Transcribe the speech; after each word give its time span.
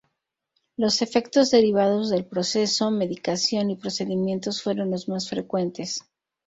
Los 0.77 1.03
efectos 1.03 1.51
derivados 1.51 2.09
del 2.09 2.25
proceso, 2.25 2.89
medicación 2.89 3.69
y 3.69 3.75
procedimientos 3.75 4.63
fueron 4.63 4.89
los 4.89 5.07
más 5.07 5.29
frecuentes. 5.29 6.05